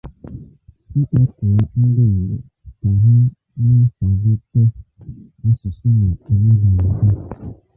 A 0.99 1.01
Kpọkuo 1.07 1.51
Ndị 1.81 2.03
Igbo 2.09 2.37
Ka 2.79 2.89
Ha 3.01 3.13
Na-Akwàlite 3.61 4.61
Asụsụ 5.47 5.87
Na 5.99 6.07
Omenala 6.31 6.85
Ha 6.95 7.05